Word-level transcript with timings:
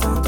sans 0.00 0.27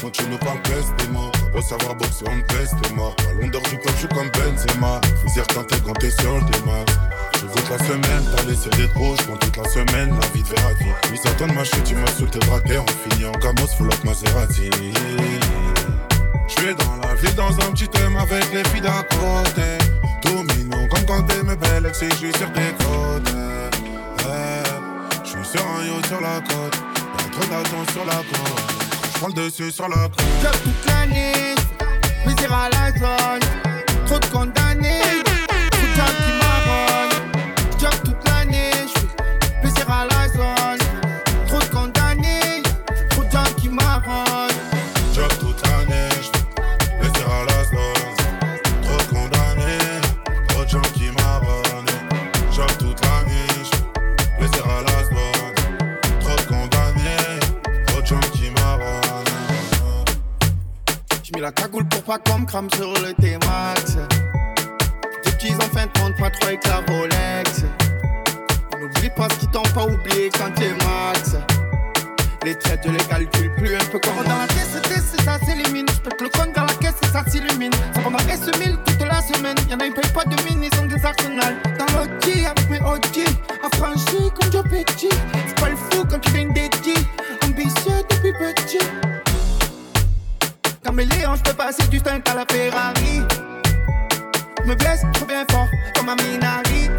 Faut 0.00 0.10
que 0.10 0.16
tu 0.16 0.24
me 0.26 0.36
parles 0.38 0.60
testez-moi 0.62 1.30
Recevoir 1.54 1.94
boxer 1.96 2.24
on 2.28 2.40
teste 2.52 2.94
moi 2.94 3.14
À 3.28 3.32
l'ondeur 3.40 3.62
du 3.62 3.78
club 3.78 3.94
je 3.94 3.98
suis 3.98 4.08
comme 4.08 4.30
Benzema 4.30 5.00
Misère 5.24 5.46
quand 5.54 5.64
t'es 5.64 5.80
quand 5.84 5.94
t'es 5.94 6.10
sur 6.10 6.34
le 6.34 6.40
démarre 6.50 6.84
je 7.42 7.48
toute 7.48 7.70
la 7.70 7.78
semaine, 7.78 8.24
t'as 8.36 8.42
laissé 8.44 8.70
des 8.70 8.88
trous, 8.88 9.16
je 9.16 9.24
toute 9.24 9.56
la 9.56 9.68
semaine, 9.68 10.10
la 10.10 10.26
vie 10.28 10.42
de 10.42 10.54
la 10.54 10.74
vie. 10.74 10.92
Ils 11.12 11.28
attendent 11.28 11.54
ma 11.54 11.64
chute, 11.64 11.90
ils 11.90 11.96
m'insultent 11.96 12.38
tes 12.38 12.68
terre, 12.68 12.84
on 12.84 13.10
finit 13.10 13.26
en 13.26 13.32
camos, 13.32 13.66
full 13.76 13.88
up 13.88 14.04
Maserati. 14.04 14.70
J'suis 16.46 16.74
dans 16.74 17.08
la 17.08 17.14
ville, 17.16 17.34
dans 17.34 17.50
un 17.50 17.72
petit 17.72 17.88
thème 17.88 18.16
avec 18.16 18.52
les 18.52 18.62
filles 18.70 18.80
d'à 18.80 19.02
côté. 19.02 19.78
Tout 20.22 20.46
comme 20.88 21.04
quand 21.06 21.22
t'es 21.24 21.42
mes 21.42 21.56
belles 21.56 21.86
ex, 21.86 21.98
sur 21.98 22.52
tes 22.52 22.72
côtes. 22.78 23.34
Eh, 24.20 25.24
je 25.24 25.30
suis 25.30 25.44
sur 25.44 25.66
un 25.66 25.84
yacht 25.84 26.06
sur 26.06 26.20
la 26.20 26.40
côte, 26.40 26.76
y'a 27.18 27.30
trop 27.30 27.46
d'argent 27.50 27.92
sur 27.92 28.04
la 28.04 28.16
côte 28.16 28.61
prends 29.22 29.28
le 29.28 29.34
dessus 29.34 29.70
sur 29.70 29.88
la 29.88 30.08
coupe. 30.08 30.20
Job 30.42 30.52
toute 30.64 30.86
la 30.86 31.06
nuit, 31.06 31.54
misère 32.26 32.52
à 32.52 32.68
la 32.70 32.90
zone, 32.90 33.40
trop 34.06 34.18
de 34.18 34.26
condamnés. 34.26 35.31
Pas 62.12 62.30
qu'on 62.30 62.40
me 62.40 62.46
crame 62.46 62.68
sur 62.76 62.92
le 63.00 63.14
T-Max. 63.14 63.96
Fin 65.72 65.86
de 65.86 65.98
compte, 65.98 66.16
pas 66.18 66.30
trop 66.30 66.48
avec 66.48 66.66
la 66.66 66.76
Rolex. 66.80 67.64
N'oublie 68.78 69.10
pas 69.16 69.28
ce 69.30 69.38
qu'ils 69.38 69.50
t'ont 69.50 69.62
pas 69.74 69.86
oublié 69.86 70.30
quand 70.36 70.52
t'es 70.54 70.72
max. 70.84 71.36
Les 72.44 72.54
traites, 72.56 72.80
je 72.84 72.90
les 72.90 72.98
calcule 72.98 73.54
plus 73.54 73.74
un 73.74 73.84
peu 73.90 73.98
comme 73.98 74.24
Dans 74.24 74.36
la 74.36 74.46
caisse, 74.46 74.76
c'est 74.82 75.22
ça 75.22 75.38
s'élimine. 75.38 75.86
Je 75.88 76.10
peux 76.10 76.24
le 76.24 76.30
compte 76.30 76.54
dans 76.54 76.64
la 76.64 76.74
caisse 76.74 76.94
ça 77.12 77.24
s'illumine. 77.26 77.72
Ça 77.94 78.00
prend 78.00 78.10
S1000 78.10 78.76
toute 78.84 79.00
la 79.00 79.22
semaine. 79.22 79.56
Y'en 79.70 79.78
a, 79.78 79.86
ils 79.86 79.92
payent 79.92 80.12
pas 80.12 80.24
de 80.24 80.36
mine, 80.44 80.68
ils 80.70 80.80
ont 80.80 80.86
des 80.86 81.04
arsenals. 81.04 81.61
Passer 91.72 91.88
du 91.88 91.98
stunt 91.98 92.20
à 92.30 92.34
la 92.34 92.44
Ferrari. 92.50 93.22
Me 94.66 94.74
blesse 94.74 95.02
trop 95.14 95.26
bien 95.26 95.44
fort 95.50 95.68
comme 95.96 96.08
un 96.08 96.16
Minari. 96.16 96.90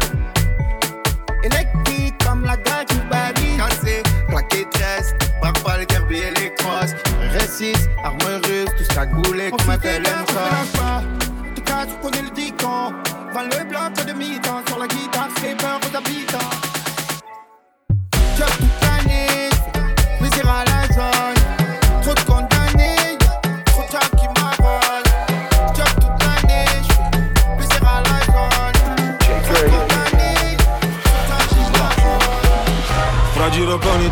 Électrique 1.42 2.14
comme 2.24 2.44
la 2.44 2.56
gare 2.56 2.84
du 2.86 2.96
Paris. 3.10 3.56
Cassé, 3.56 4.02
plaqué 4.28 4.66
tresse, 4.70 5.14
braque 5.40 5.62
pas 5.62 5.78
les 5.78 5.86
derby 5.86 6.18
et 6.18 6.30
les 6.40 6.54
crosses. 6.54 6.94
R6, 7.36 7.74
arme 8.02 8.18
russe, 8.44 8.70
tout 8.76 8.84
ce 8.84 8.94
cagoulé 8.94 9.50
comme 9.50 9.70
un 9.70 9.78
tel 9.78 10.02
pas. 10.02 11.02
Tu 11.54 11.62
cas, 11.62 11.86
tu 11.86 11.94
connais 12.02 12.22
le 12.22 12.30
dicton. 12.30 12.92
Dans 13.32 13.42
le 13.42 13.64
bloc 13.68 14.03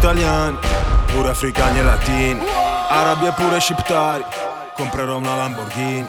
italiani, 0.02 0.58
pure 1.12 1.28
africani 1.30 1.78
e 1.78 1.82
latini, 1.84 2.40
arabi 2.88 3.26
e 3.26 3.32
pure 3.34 3.60
sciptari, 3.60 4.24
comprerò 4.74 5.16
una 5.18 5.36
Lamborghini. 5.36 6.08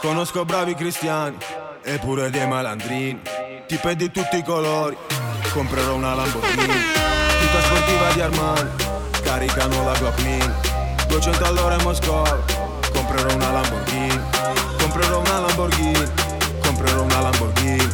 Conosco 0.00 0.44
bravi 0.44 0.76
cristiani 0.76 1.36
e 1.82 1.98
pure 1.98 2.30
dei 2.30 2.46
malandrini, 2.46 3.20
tipe 3.66 3.96
di 3.96 4.12
tutti 4.12 4.36
i 4.36 4.44
colori, 4.44 4.96
comprerò 5.52 5.94
una 5.94 6.14
Lamborghini. 6.14 6.72
Tutta 7.40 7.62
sportiva 7.62 8.12
di 8.12 8.20
Armani, 8.20 8.70
caricano 9.24 9.82
la 9.82 10.12
Mini, 10.18 10.54
200 11.08 11.44
all'ora 11.44 11.74
in 11.74 11.82
Moscova, 11.82 12.38
comprerò 12.92 13.34
una 13.34 13.50
Lamborghini. 13.50 14.20
Comprerò 14.78 15.18
una 15.18 15.40
Lamborghini, 15.40 16.12
comprerò 16.62 17.02
una 17.02 17.20
Lamborghini, 17.20 17.88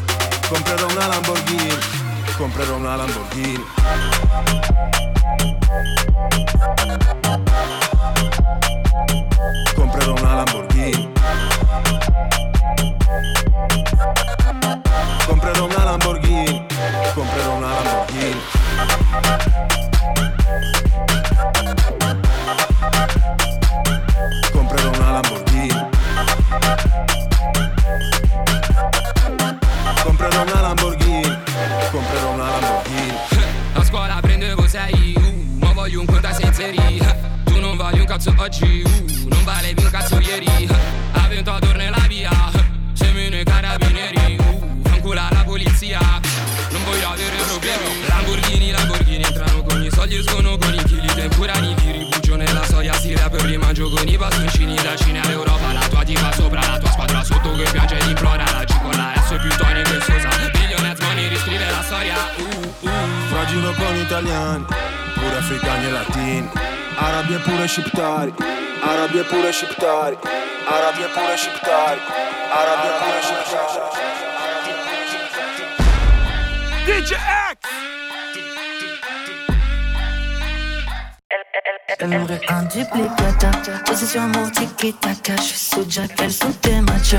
comprerò 0.46 0.86
una 0.88 1.06
Lamborghini, 1.06 1.37
comprerò 2.38 2.76
una 2.76 2.94
Lamborghini. 2.94 3.64
Comprerò 9.74 10.12
una 10.12 10.34
Lamborghini. 10.34 11.12
Comprerò 15.26 15.64
una 15.64 15.84
Lamborghini. 15.84 16.66
Comprerò 17.12 17.56
una 17.56 17.72
Lamborghini. 17.72 19.47
Cazzo 38.18 38.34
oggi 38.38 38.82
uh, 38.84 39.28
Non 39.28 39.44
valevi 39.44 39.84
un 39.84 39.90
cazzo 39.90 40.18
ieri. 40.18 40.46
Uh, 40.68 40.74
Ha 41.12 41.28
vinto 41.28 41.52
a 41.52 41.58
tornare 41.60 41.90
la 41.90 42.04
via 42.08 42.30
Semino 42.92 43.38
i 43.38 43.44
carabinieri. 43.44 44.36
Uh, 44.40 44.82
Fancula 44.82 45.28
la 45.30 45.44
polizia 45.44 46.00
Non 46.70 46.82
voglio 46.84 47.08
avere 47.10 47.36
problemi. 47.46 48.06
Lamborghini, 48.08 48.70
Lamborghini 48.72 49.22
Entrano 49.22 49.62
con 49.62 49.82
i 49.84 49.90
soldi, 49.90 50.16
escono 50.16 50.58
con 50.58 50.74
i 50.74 50.82
chili 50.84 51.06
Temporani 51.06 51.74
di 51.74 51.90
rifugio 51.92 52.34
nella 52.34 52.64
storia 52.64 52.92
Si 52.94 53.14
rapper 53.14 53.42
rimangio 53.42 53.88
con 53.88 54.08
i 54.08 54.16
bastoncini. 54.16 54.74
Da 54.74 54.96
Cina 54.96 55.22
all'Europa 55.22 55.72
La 55.72 55.86
tua 55.88 56.02
diva 56.02 56.32
sopra 56.32 56.60
La 56.66 56.78
tua 56.78 56.90
squadra 56.90 57.22
sotto 57.22 57.52
che 57.52 57.70
piange 57.70 57.98
e 57.98 58.04
implora 58.04 58.44
La 58.50 58.64
G 58.64 58.80
con 58.82 58.90
la 58.90 59.12
S 59.14 59.36
più 59.40 59.50
tonico 59.56 59.90
e 59.94 60.00
sosa. 60.00 60.28
Billionaires 60.50 61.00
money 61.00 61.28
riscrive 61.28 61.70
la 61.70 61.82
storia. 61.82 62.16
Uh, 62.36 62.86
uh. 62.88 62.88
Fra 63.28 63.44
giro 63.46 63.72
con 63.74 63.96
italiani, 63.96 64.64
africani 65.48 65.86
e 65.86 65.90
latini, 65.90 66.48
arabi 66.96 67.34
e 67.34 67.38
pure 67.38 67.66
sciptari, 67.66 68.34
arabi 68.82 69.18
e 69.18 69.24
pure 69.24 69.50
sciptari, 69.50 70.18
arabi 70.66 71.02
e 71.02 71.08
pure 71.14 71.36
sciptari, 71.36 72.00
arabi 72.60 72.86
e 72.86 72.92
pure 73.00 73.20
sciptari. 73.22 73.96
DJ 76.84 77.12
X! 77.52 77.88
Elle 82.00 82.08
m'aurait 82.08 82.40
un 82.48 82.62
duplicata 82.64 83.50
mon 84.28 84.50
tiki 84.50 84.92
taka 84.92 85.36
Je 85.36 85.42
suis 85.42 85.58
sous 85.58 85.86
Jack, 85.88 86.10
elles 86.22 86.30
sont 86.30 86.52
tes 86.60 86.80
matchs 86.82 87.16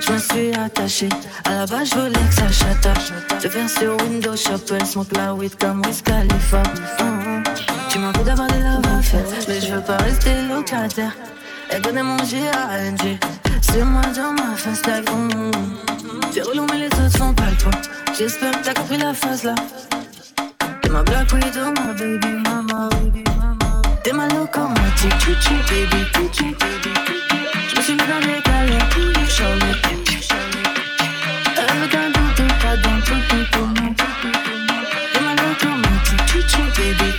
Je 0.00 0.12
me 0.12 0.18
suis 0.18 0.54
attaché. 0.58 1.08
À 1.44 1.50
la 1.50 1.66
base 1.66 1.90
je 1.90 1.94
voulais 1.94 2.12
que 2.12 2.34
ça 2.34 2.50
chata. 2.50 2.94
Je 3.40 3.48
viens 3.48 3.68
sur 3.68 3.96
Windows 4.02 4.36
Shop 4.36 4.74
Elle 4.74 4.86
smoke 4.86 5.12
la 5.14 5.34
weed 5.34 5.54
comme 5.56 5.82
Wiz 5.86 6.02
Khalifa. 6.02 6.62
Mhm. 6.98 7.32
M'as 7.32 7.41
envie 8.14 8.24
d'avoir 8.24 8.48
des 8.48 8.58
love 8.60 9.02
faites 9.02 9.48
Mais 9.48 9.60
je 9.60 9.74
veux 9.74 9.80
pas 9.80 9.96
rester 9.98 10.30
locataire 10.48 11.12
Elle 11.70 11.82
donnait 11.82 12.02
manger 12.02 12.48
à 12.52 12.78
NG 12.90 13.18
C'est 13.60 13.84
moi 13.84 14.02
dans 14.14 14.32
ma 14.32 14.56
face 14.56 14.82
Mhm. 14.86 15.50
C'est 16.32 16.42
relou 16.42 16.66
mais 16.70 16.78
les 16.78 16.86
autres 16.86 17.18
font 17.18 17.32
pas 17.34 17.50
le 17.50 17.56
point 17.56 17.80
J'espère 18.18 18.52
que 18.52 18.64
t'as 18.64 18.74
compris 18.74 18.98
la 18.98 19.14
phase 19.14 19.44
là 19.44 19.54
T'es 20.82 20.88
ma 20.88 21.02
Black 21.02 21.32
Widow, 21.32 21.72
ma 21.76 21.92
baby 21.92 22.28
mama. 22.44 22.88
T'es 24.02 24.12
ma 24.12 24.26
locomotive, 24.28 25.12
chouchou, 25.20 25.54
baby, 25.68 26.04
chouchou, 26.14 26.44
baby. 26.58 26.92
Je 27.68 27.76
me 27.76 27.82
suis 27.82 27.92
mis 27.94 27.98
dans 27.98 28.18
les 28.20 28.40
galères, 28.44 28.88
Charlotte. 29.28 29.82
Elle 31.56 31.78
veut 31.78 31.88
qu'un 31.88 32.08
doute, 32.08 32.52
pas 32.62 32.76
dans 32.76 33.00
tout, 33.00 33.22
tout, 33.28 33.46
tout, 33.52 33.68
ma 35.22 35.32
locomotive, 35.34 36.22
chouchou, 36.26 36.62
baby, 36.76 36.78
chouchou, 36.78 37.02
baby. 37.04 37.11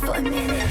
For 0.00 0.14
a 0.14 0.22
minute. 0.22 0.69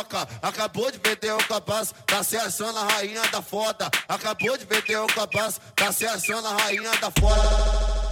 Soca-soca. 0.00 0.28
Acabou 0.42 0.90
de 0.90 0.98
vender 0.98 1.32
o 1.32 1.48
cabaço, 1.48 1.94
tá 2.06 2.22
se 2.22 2.36
achando 2.36 2.78
a 2.78 2.84
rainha 2.84 3.22
da 3.30 3.42
foda. 3.42 3.90
Acabou 4.08 4.56
de 4.56 4.64
vender 4.64 4.96
o 4.96 5.06
cabaço, 5.06 5.60
tá 5.74 5.92
se 5.92 6.06
achando 6.06 6.46
a 6.46 6.56
rainha 6.56 6.90
da 7.00 7.10
foda. 7.10 8.10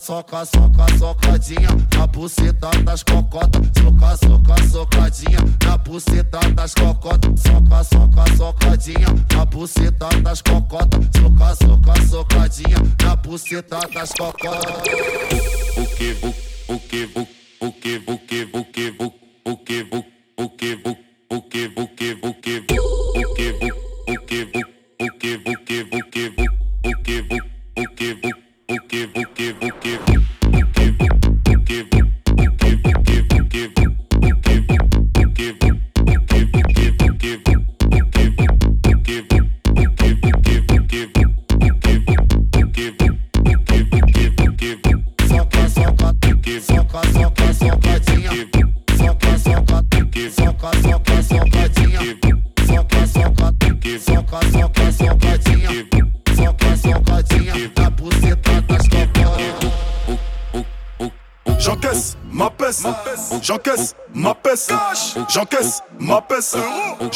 Soca, 0.00 0.44
soca, 0.46 0.98
socadinha 0.98 1.68
na 1.94 2.06
buceta 2.06 2.70
das 2.82 3.02
cocotas. 3.02 3.62
Soca, 3.76 4.16
soca, 4.16 4.68
socadinha 4.68 5.38
na 5.64 5.76
buceta 5.76 6.38
das 6.54 6.74
cocotas. 6.74 7.40
Soca, 7.40 7.84
soca, 7.84 8.36
socadinha 8.36 9.08
na 9.34 9.44
buceta 9.44 10.08
das 10.22 10.42
cocotas. 10.42 11.04
Soca, 11.14 11.54
soca, 11.56 12.06
socadinha 12.08 12.78
na 13.02 13.16
buceta 13.16 13.80
das 13.92 14.12
cocotas. 14.12 14.82
O 15.76 15.86
que, 15.96 16.16
o, 16.22 16.78
que, 16.78 17.10
o 17.14 17.26
que, 17.26 17.37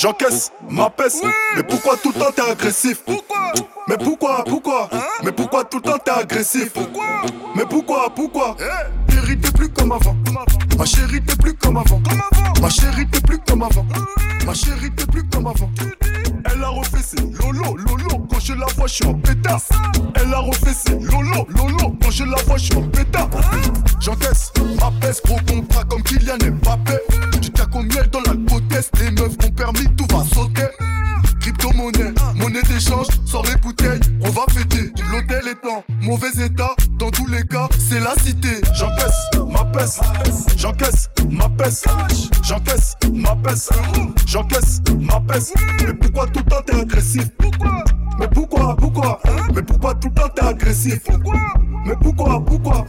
j'encaisse 0.02 0.50
ma 0.68 0.90
peste. 0.90 1.24
Mais 1.56 1.62
pourquoi 1.62 1.96
tout 1.96 2.12
le 2.14 2.20
temps 2.20 2.32
t'es 2.34 2.42
agressif? 2.42 3.02
Mais 3.88 3.96
pourquoi, 3.96 4.42
pourquoi? 4.44 4.90
Mais 5.22 5.32
pourquoi 5.32 5.64
tout 5.64 5.78
le 5.78 5.82
temps 5.82 5.98
t'es 6.04 6.10
agressif? 6.10 6.72
Mais 7.54 7.64
pourquoi, 7.64 8.12
pourquoi 8.14 8.56
Chérie 9.08 9.38
t'es 9.38 9.52
plus 9.52 9.68
comme 9.68 9.92
avant, 9.92 10.16
ma 10.76 10.84
chérie 10.84 11.22
t'es 11.22 11.36
plus 11.36 11.54
comme 11.54 11.76
avant, 11.76 12.00
ma 12.60 12.68
chérie 12.68 13.06
t'es 13.06 13.20
plus 13.20 13.38
comme 13.38 13.62
avant, 13.62 13.86
ma 14.44 14.52
chérie 14.52 14.90
t'es 14.90 15.06
plus 15.06 15.22
comme 15.28 15.46
avant. 15.46 15.70
Elle 16.52 16.64
a 16.64 16.68
refait 16.68 17.02
ses 17.02 17.20
lolo, 17.20 17.76
lolo, 17.76 18.26
quand 18.28 18.40
je 18.40 18.54
la 18.54 18.66
vois 18.76 18.88
je 18.88 18.94
suis 18.94 19.06
en 19.06 19.14
pétasse. 19.14 19.68
Elle 20.16 20.34
a 20.34 20.38
refait 20.38 20.74
ses 20.74 20.98
lolo, 20.98 21.46
lolo, 21.50 21.96
quand 22.02 22.10
je 22.10 22.24
la 22.24 22.42
vois 22.42 22.56
je 22.56 22.64
suis 22.64 22.76
en 22.76 22.82
pétasse. 22.88 23.28
J'encaisse 24.00 24.52
ma 24.80 24.90
peste, 25.00 25.24
gros 25.24 25.38
contrat 25.48 25.84
comme 25.84 26.02
Kylian 26.02 26.38
Mbappé. 26.38 26.98
Du 27.40 27.50
tac 27.52 27.74
au 27.76 27.82
miel 27.82 28.08
dans 28.10 28.20
l'alcotest, 28.22 28.90
les 28.98 29.10
monnaie 32.72 32.78
d'échange, 32.78 33.06
sors 33.24 33.44
les 33.44 33.56
bouteilles, 33.56 34.00
on 34.22 34.30
va 34.30 34.42
fêter. 34.50 34.92
L'hôtel 35.10 35.48
est 35.48 35.66
en 35.66 35.84
mauvais 36.02 36.30
état, 36.44 36.74
dans 36.98 37.10
tous 37.10 37.26
les 37.26 37.42
cas, 37.44 37.68
c'est 37.78 38.00
la 38.00 38.14
cité. 38.22 38.60
J'encaisse 38.74 39.30
ma 39.50 39.64
peste, 39.64 40.00
j'encaisse 40.56 41.08
ma 41.30 41.48
peste, 41.48 41.86
j'encaisse 42.42 42.96
ma 43.12 43.36
peste, 43.36 43.72
j'encaisse 44.26 44.80
ma 45.00 45.20
peste. 45.20 45.54
Mais 45.80 45.94
pourquoi 45.94 46.26
tout 46.28 46.40
le 46.44 46.50
temps 46.50 46.62
t'es 46.66 46.80
agressif? 46.80 47.28
Pourquoi? 47.38 47.84
Mais 48.18 48.28
pourquoi, 48.28 48.76
pourquoi? 48.76 49.20
Mais 49.54 49.62
pourquoi 49.62 49.94
tout 49.94 50.08
le 50.08 50.14
temps 50.14 50.28
t'es 50.34 50.44
agressif? 50.44 51.00
Pourquoi? 51.04 51.40
Mais 51.86 51.96
pourquoi, 52.00 52.44
pourquoi? 52.44 52.86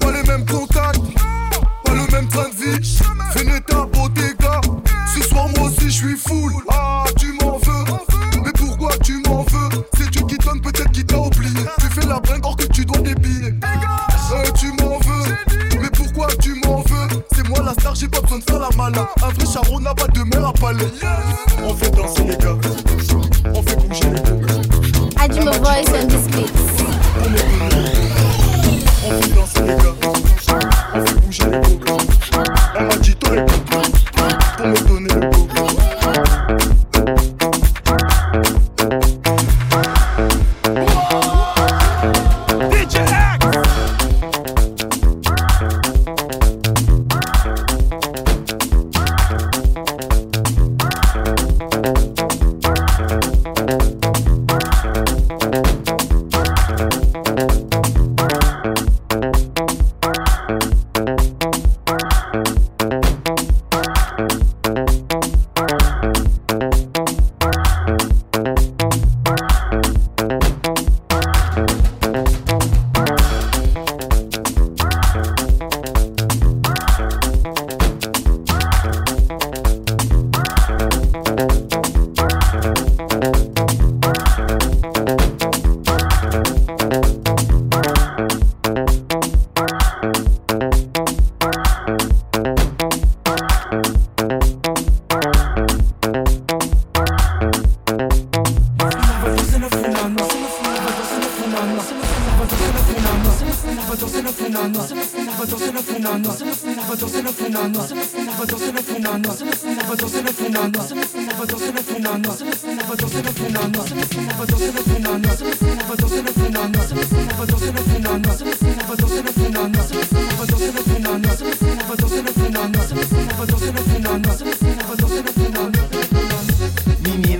Pas 0.00 0.12
les 0.12 0.22
mêmes 0.28 0.44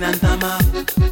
va 0.05 0.11
danser 0.11 0.35
la 0.37 1.04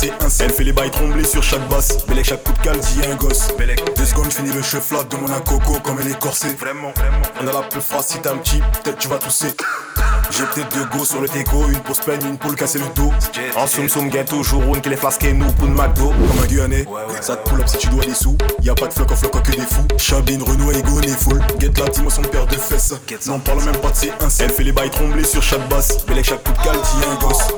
c'est 0.00 0.10
un 0.10 0.44
Elle 0.46 0.52
fait 0.52 0.64
les 0.64 0.72
bails 0.72 0.90
tremblés 0.90 1.24
sur 1.24 1.42
chaque 1.42 1.68
basse. 1.68 2.06
Bellec, 2.06 2.24
chaque 2.24 2.42
coup 2.42 2.52
de 2.52 2.58
cale 2.60 2.78
dit 2.78 3.00
un 3.10 3.16
gosse. 3.16 3.48
Deux 3.96 4.04
secondes, 4.04 4.32
finis 4.32 4.52
le 4.52 4.62
chef 4.62 4.90
là, 4.92 5.04
demande 5.04 5.30
un 5.30 5.40
coco 5.40 5.78
comme 5.80 5.98
elle 6.00 6.10
est 6.10 6.18
corsée. 6.18 6.54
Vraiment, 6.54 6.92
vraiment. 6.96 7.22
On 7.42 7.46
a 7.46 7.52
la 7.52 7.68
peu 7.68 7.80
phrase, 7.80 8.06
si 8.06 8.18
t'as 8.20 8.32
un 8.32 8.38
petit, 8.38 8.62
peut-être 8.82 8.98
tu 8.98 9.08
vas 9.08 9.18
tousser. 9.18 9.48
J'ai 10.30 10.44
peut-être 10.44 10.74
deux 10.74 10.84
go 10.96 11.04
sur 11.04 11.20
le 11.20 11.28
teco, 11.28 11.66
une 11.68 11.80
pour 11.80 11.96
Spain, 11.96 12.18
une 12.22 12.38
pour 12.38 12.50
le 12.50 12.56
casser 12.56 12.78
le 12.78 12.86
dos. 12.94 13.12
En 13.56 13.66
soum 13.66 13.88
soum 13.88 14.08
ghetto, 14.08 14.42
jouroun 14.42 14.80
qui 14.80 14.88
les 14.88 14.96
flasques 14.96 15.24
nous 15.24 15.52
pour 15.52 15.68
McDo. 15.68 16.08
Comme 16.08 16.44
un 16.44 16.46
Guyanais, 16.46 16.86
ça 17.20 17.36
te 17.36 17.50
pull 17.50 17.60
up 17.60 17.68
si 17.68 17.76
tu 17.76 17.88
dois 17.88 18.04
des 18.04 18.14
sous. 18.14 18.38
Y'a 18.62 18.74
pas 18.74 18.86
de 18.86 18.94
floc 18.94 19.10
en 19.10 19.16
floc 19.16 19.42
que 19.42 19.50
des 19.50 19.58
fous. 19.58 19.86
Chabine, 19.98 20.42
Renault, 20.42 20.70
Ego, 20.70 21.00
n'est 21.00 21.08
full. 21.08 21.42
Get 21.58 21.72
la 21.78 21.88
dimension 21.90 22.22
de 22.22 22.28
paire 22.28 22.46
de 22.46 22.56
fesses. 22.56 22.94
Non, 23.26 23.38
parle 23.38 23.64
même 23.64 23.76
pas 23.76 23.90
de 23.90 23.96
ses 23.96 24.10
1 24.10 24.14
Elle 24.40 24.50
fait 24.50 24.62
les 24.62 24.72
bails 24.72 24.90
tremblés 24.90 25.24
sur 25.24 25.42
chaque 25.42 25.68
basse. 25.68 26.06
Bellec, 26.06 26.24
chaque 26.24 26.42
coup 26.42 26.52
de 26.52 26.64
cale 26.64 26.76
dit 26.76 27.06
un 27.10 27.26
gosse. 27.26 27.48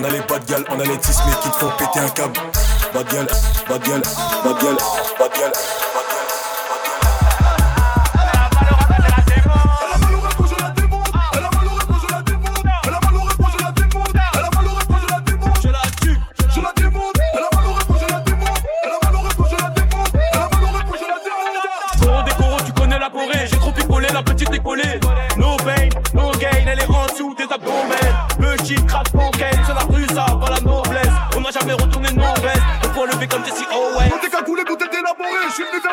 On 0.00 0.04
a 0.04 0.10
les 0.10 0.20
pas 0.20 0.38
de 0.38 0.44
gueule, 0.44 0.64
on 0.70 0.78
a 0.78 0.84
les 0.84 0.96
10 0.96 1.12
000 1.12 1.28
qui 1.42 1.50
te 1.50 1.56
font 1.56 1.70
péter 1.76 1.98
un 1.98 2.08
câble. 2.10 2.38
Pas 2.92 3.02
de 3.02 3.10
gueule, 3.10 3.26
pas 3.66 3.78
de 3.78 3.84
gueule, 3.84 4.02
pas 4.44 4.52
de 4.52 4.60
gueule, 4.62 4.76
pas 5.18 5.28
de 5.28 5.34
gueule. 5.34 5.77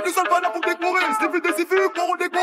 des 0.05 0.11
salles 0.11 0.27
pour 0.53 0.61
décorer. 0.61 1.01
C'est 1.19 1.29
plus 1.29 1.41
des 1.41 1.53
sifu 1.53 1.89
pour 1.93 2.11
redécorer. 2.11 2.34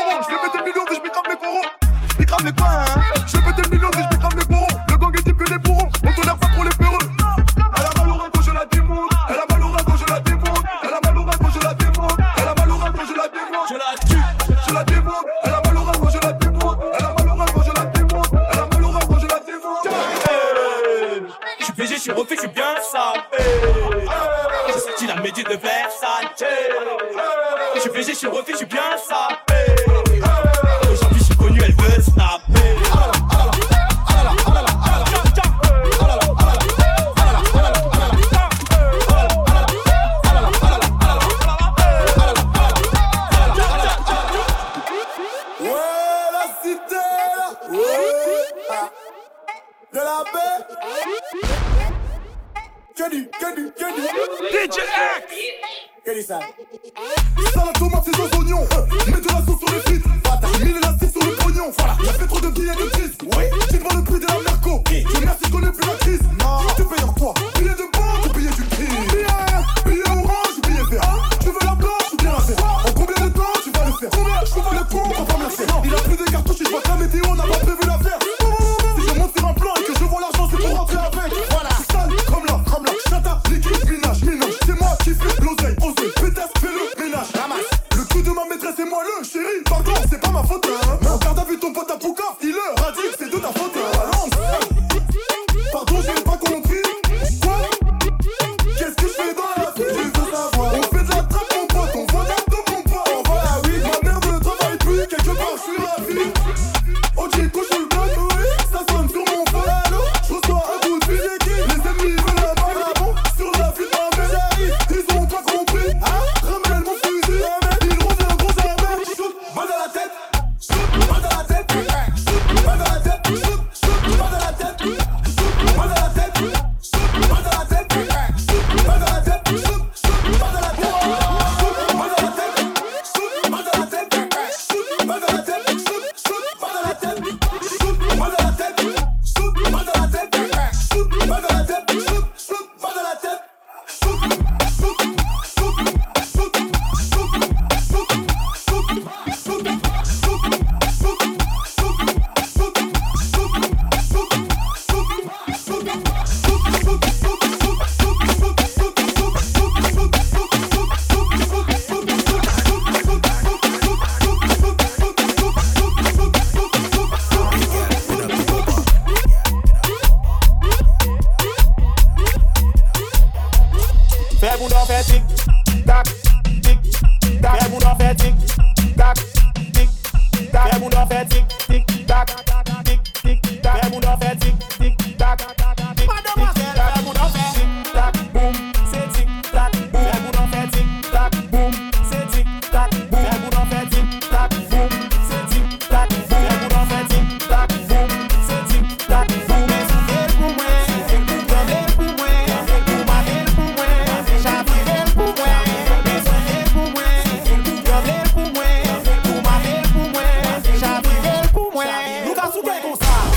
sou 212.53 212.61
quer 212.61 212.81
gozar 212.81 213.32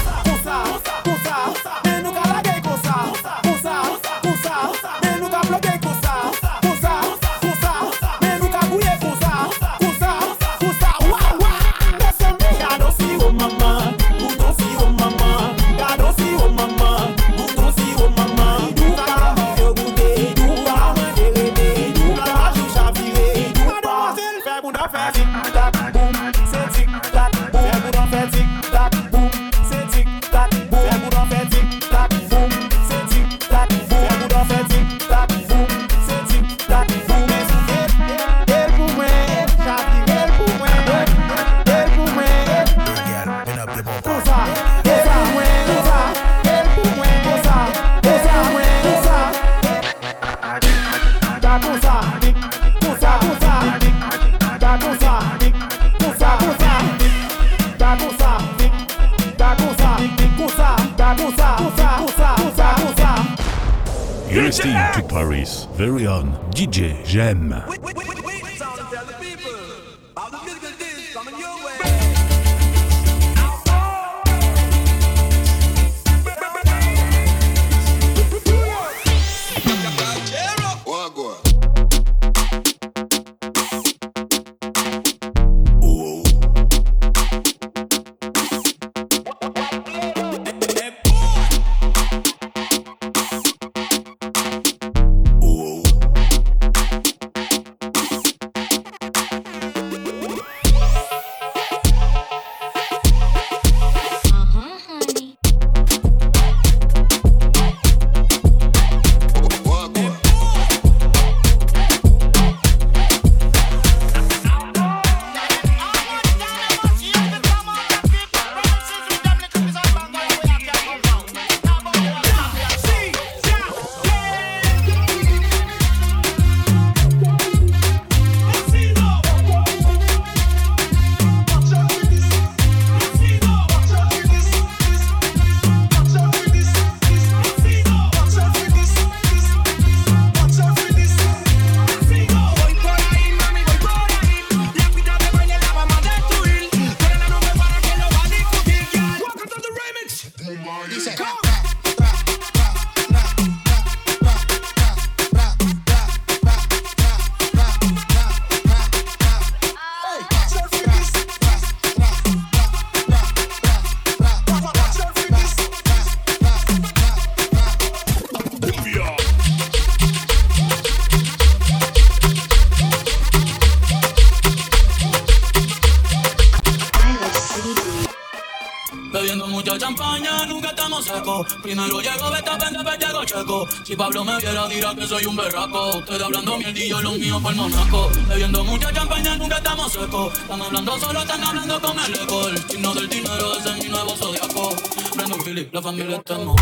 Pablo 183.97 184.25
me 184.25 184.37
viera, 184.39 184.69
dirá 184.69 184.95
que 184.95 185.07
soy 185.07 185.25
un 185.25 185.37
berraco. 185.37 185.97
Ustedes 185.97 186.23
hablando 186.23 186.59
mierdillo, 186.59 187.01
los 187.01 187.19
míos 187.19 187.43
por 187.43 187.55
monaco. 187.55 188.11
Bebiendo 188.29 188.63
mucha 188.65 188.93
champaña, 188.93 189.37
nunca 189.37 189.57
estamos 189.57 189.93
secos. 189.93 190.39
Están 190.39 190.63
hablando 190.63 190.99
solo, 190.99 191.21
están 191.21 191.43
hablando 191.43 191.81
con 191.81 191.99
el 191.99 192.15
eco. 192.15 192.43
Chino 192.69 192.95
del 192.95 193.09
dinero, 193.09 193.59
ese 193.59 193.71
es 193.71 193.85
mi 193.85 193.89
nuevo 193.89 194.17
zodiaco. 194.17 194.77
Brandon 195.17 195.43
Philip, 195.43 195.75
la 195.75 195.83
familia 195.83 196.17
estamos. 196.17 196.61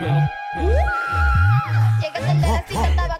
Llegas 0.00 0.30
a 2.98 3.06
la 3.06 3.19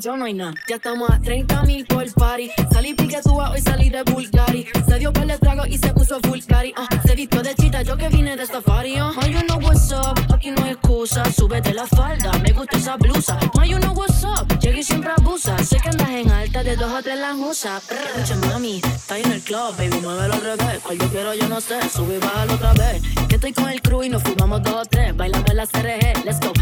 yo 0.00 0.16
no 0.16 0.24
hay 0.24 0.34
nada. 0.34 0.54
Ya 0.68 0.76
estamos 0.76 1.10
a 1.10 1.18
30 1.20 1.62
mil 1.64 1.84
por 1.86 2.10
party. 2.12 2.50
Salí 2.72 2.94
piquetúa, 2.94 3.50
hoy 3.50 3.60
salí 3.60 3.90
de 3.90 4.02
Bulgari. 4.02 4.66
Se 4.88 4.98
dio 4.98 5.12
por 5.12 5.30
el 5.30 5.38
trago 5.38 5.66
y 5.66 5.76
se 5.78 5.92
puso 5.92 6.20
Bulgari. 6.20 6.72
Uh, 6.76 7.06
se 7.06 7.14
vistió 7.14 7.42
de 7.42 7.54
chita, 7.54 7.82
yo 7.82 7.96
que 7.96 8.08
vine 8.08 8.36
de 8.36 8.46
safari. 8.46 9.00
Uh. 9.00 9.12
Oh, 9.16 9.26
you 9.26 9.40
know 9.42 9.58
what's 9.58 9.92
up, 9.92 10.18
aquí 10.32 10.50
no 10.50 10.64
hay 10.64 10.72
excusa. 10.72 11.24
Súbete 11.32 11.74
la 11.74 11.86
falda, 11.86 12.32
me 12.38 12.52
gusta 12.52 12.76
esa 12.76 12.96
blusa. 12.96 13.38
Oh, 13.58 13.64
you 13.64 13.78
know 13.78 13.92
what's 13.92 14.22
up, 14.24 14.46
llegué 14.60 14.80
y 14.80 14.84
siempre 14.84 15.10
abusa. 15.16 15.58
Sé 15.64 15.78
que 15.80 15.88
andas 15.88 16.08
en 16.10 16.30
alta, 16.30 16.62
de 16.62 16.76
dos 16.76 16.92
o 16.92 17.02
tres 17.02 17.18
las 17.18 17.36
usas. 17.36 17.82
Escucha, 17.90 18.36
mami, 18.48 18.78
está 18.78 19.18
en 19.18 19.32
el 19.32 19.40
club, 19.42 19.76
baby, 19.76 20.00
muévelo 20.00 20.34
al 20.34 20.40
revés. 20.40 20.80
Cual 20.82 20.98
yo 20.98 21.08
quiero, 21.08 21.34
yo 21.34 21.48
no 21.48 21.60
sé. 21.60 21.76
Sube 21.90 22.16
y 22.16 22.18
bájalo 22.18 22.54
otra 22.54 22.72
vez. 22.74 23.02
Que 23.28 23.34
estoy 23.34 23.52
con 23.52 23.68
el 23.68 23.82
crew 23.82 24.02
y 24.04 24.08
nos 24.08 24.22
fumamos 24.22 24.62
dos 24.62 24.74
o 24.74 24.84
tres. 24.84 25.16
Bailamos 25.16 25.50
en 25.50 25.56
la 25.56 25.66
CRG, 25.66 26.24
let's 26.24 26.40
go, 26.40 26.52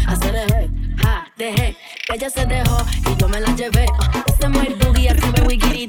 Ella 2.13 2.29
se 2.29 2.45
dejó 2.45 2.77
y 3.09 3.15
yo 3.15 3.29
me 3.29 3.39
la 3.39 3.55
llevé. 3.55 3.85
Uh, 3.85 4.29
hacemos 4.29 4.65
el 4.65 4.75
boogie, 4.75 5.15
wiggy 5.47 5.87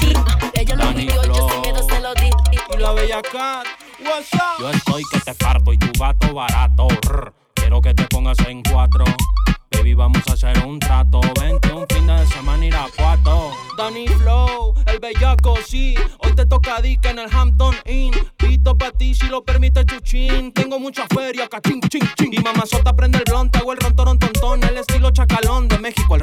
Ella 0.54 0.76
lo 0.76 0.94
pidió 0.94 1.22
yo 1.24 1.48
sin 1.50 1.60
miedo 1.62 1.82
se 1.82 2.00
lo 2.00 2.14
di. 2.14 2.30
Y 2.72 2.76
la 2.78 2.92
bella 2.92 3.20
cat, 3.22 3.66
what's 4.04 4.32
up? 4.34 4.60
Yo 4.60 4.70
estoy 4.70 5.02
que 5.10 5.18
te 5.20 5.34
parto 5.34 5.72
y 5.72 5.78
tu 5.78 5.90
gato 5.98 6.32
barato. 6.32 6.86
Quiero 7.54 7.80
que 7.80 7.92
te 7.94 8.04
pongas 8.04 8.38
en 8.46 8.62
cuatro. 8.62 9.04
Baby, 9.72 9.94
vamos 9.94 10.22
a 10.28 10.34
hacer 10.34 10.64
un 10.64 10.78
trato. 10.78 11.20
Vente 11.40 11.72
un 11.72 11.86
fin 11.88 12.06
de 12.06 12.26
semana 12.26 12.86
cuatro. 12.96 13.50
Danny 13.76 14.06
Flow, 14.06 14.74
el 14.86 14.98
bellaco, 15.00 15.56
sí. 15.66 15.94
Hoy 16.18 16.34
te 16.34 16.46
toca 16.46 16.80
dica 16.80 17.10
en 17.10 17.18
el 17.18 17.34
Hampton 17.34 17.74
Inn. 17.86 18.14
Pito 18.36 18.76
pa' 18.76 18.92
ti 18.92 19.14
si 19.14 19.26
lo 19.26 19.42
permite 19.44 19.84
Chuchín. 19.84 20.52
Tengo 20.52 20.78
mucha 20.78 21.06
feria, 21.08 21.48
cachín, 21.48 21.80
ching, 21.80 22.06
ching. 22.16 22.32
Y 22.32 22.38
mamazota 22.38 22.94
prende 22.94 23.18
el 23.18 23.24
blon, 23.24 23.50
te 23.50 23.58
hago 23.58 23.72
el 23.72 23.78
rontorón 23.78 24.18
tontón. 24.18 24.62
El 24.62 24.76
estilo 24.76 25.10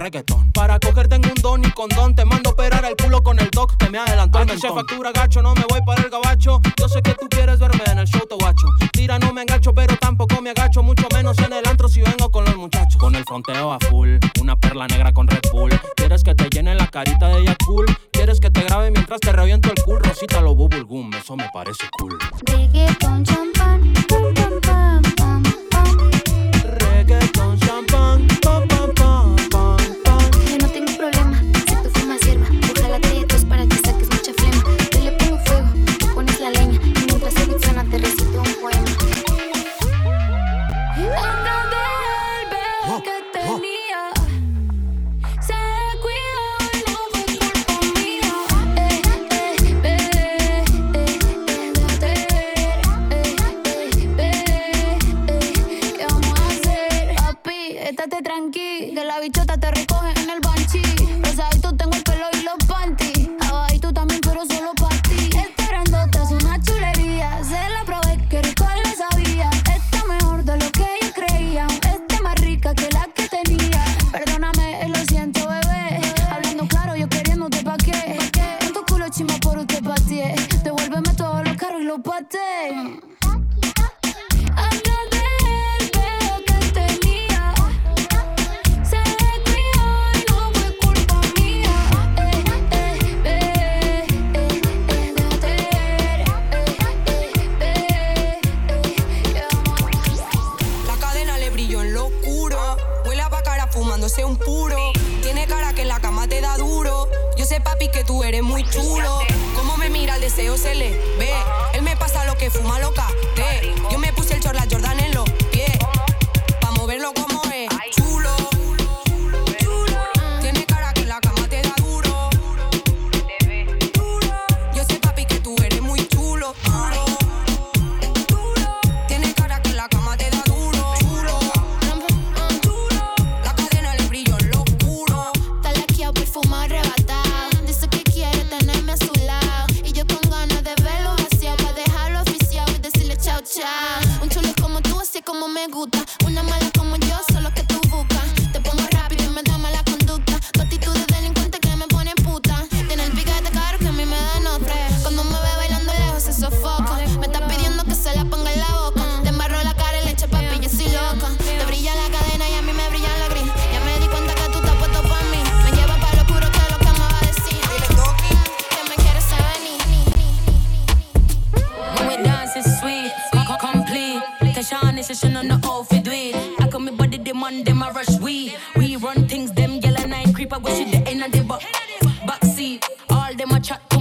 reggaetón. 0.10 0.52
Para 0.52 0.80
cogerte 0.80 1.16
en 1.16 1.26
un 1.26 1.36
don 1.42 1.64
y 1.64 1.72
condón. 1.72 2.16
Te 2.16 2.26
mando 2.26 2.50
a 2.50 2.54
operar 2.54 2.84
el 2.86 2.96
culo 2.96 3.22
con 3.22 3.40
el 3.40 3.50
doc 3.52 3.78
que 3.78 3.90
me 3.90 4.00
adelantó 4.00 4.40
el 4.40 4.50
Aquí 4.50 4.60
se 4.60 4.70
factura 4.70 5.12
gacho, 5.12 5.42
no 5.42 5.54
me 5.54 5.64
voy 5.70 5.82
para 5.86 6.02
el 6.02 6.10
gabacho. 6.10 6.60
Yo 6.78 6.90
sé 6.90 7.02
que 7.02 7.14
tú 7.14 7.28
quieres 7.30 7.60
verme 7.60 7.84
en 7.92 8.00
el 8.00 8.08
show, 8.08 8.22
te 8.28 8.36
guacho. 8.36 8.66
Tira, 8.92 9.20
no 9.20 9.32
me 9.34 9.42
engacho, 9.42 9.74
pero 9.74 9.96
tampoco 9.98 10.42
me 10.42 10.50
agacho. 10.50 10.82
Mucho 10.84 11.08
menos 11.14 11.38
en 11.40 11.54
el 11.54 11.68
antro 11.68 11.88
si 11.88 12.02
vengo 12.02 12.32
con 12.32 12.46
los 12.46 12.56
muchachos. 12.56 12.98
Con 12.98 13.16
el 13.16 13.24
fronteo 13.24 13.72
a 13.72 13.80
full, 13.80 14.18
una 14.42 14.56
perla 14.56 14.88
negra 14.88 15.14
con 15.14 15.28
Red 15.28 15.44
Bull. 15.52 15.80
¿Quieres 15.96 16.24
que 16.24 16.34
te 16.36 16.50
llene 16.50 16.76
la 16.76 16.88
carita 16.88 17.28
de 17.30 17.42
ella 17.42 17.56
cool? 17.66 17.86
¿Quieres 18.12 18.40
que 18.40 18.50
te 18.50 18.64
grabe 18.64 18.92
mientras 18.92 19.10
Mientras 19.10 19.22
te 19.22 19.32
reviento 19.32 19.70
el 19.70 19.84
culo, 19.84 20.00
Rosita 20.00 20.40
lo 20.40 20.54
bubble 20.54 20.84
gum, 20.84 21.10
eso 21.16 21.36
me 21.36 21.50
parece 21.52 21.90
cool. 21.98 22.16
Reggaeton, 22.46 23.24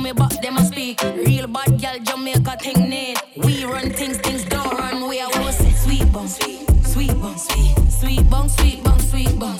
me, 0.08 0.12
but 0.12 0.42
them 0.42 0.56
a 0.56 0.64
speak. 0.64 1.02
Real 1.02 1.46
bad 1.46 1.78
gal 1.80 1.98
Jamaica 1.98 2.56
thing 2.60 2.88
need. 2.88 3.16
We 3.36 3.64
run 3.64 3.90
things, 3.90 4.18
things 4.18 4.44
don't 4.44 4.72
run. 4.78 5.08
We 5.08 5.20
are 5.20 5.30
always 5.36 5.56
say 5.56 5.72
sweet 5.72 6.10
bong, 6.12 6.28
sweet, 6.28 6.66
sweet 6.84 7.14
bong, 7.20 7.36
sweet, 7.36 7.74
sweet 7.90 8.30
bong, 8.30 8.48
sweet 8.48 8.82
bong, 8.82 9.00
sweet 9.00 9.38
bong, 9.38 9.58